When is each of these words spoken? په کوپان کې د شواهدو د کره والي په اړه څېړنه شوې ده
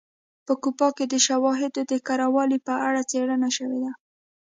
په 0.45 0.53
کوپان 0.61 0.91
کې 0.97 1.05
د 1.09 1.15
شواهدو 1.27 1.81
د 1.91 1.93
کره 2.07 2.27
والي 2.35 2.59
په 2.67 2.73
اړه 2.87 3.01
څېړنه 3.11 3.49
شوې 3.57 3.79
ده 3.83 3.91